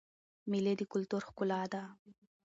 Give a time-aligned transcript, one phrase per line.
[0.49, 1.81] مېلې د کلتور ښکلا ده.